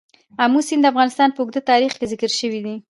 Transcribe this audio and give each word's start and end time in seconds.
آمو 0.43 0.59
سیند 0.67 0.83
د 0.85 0.89
افغانستان 0.93 1.29
په 1.33 1.39
اوږده 1.41 1.61
تاریخ 1.71 1.91
کې 1.99 2.09
ذکر 2.11 2.31
شوی 2.39 2.59
دی. 2.65 2.75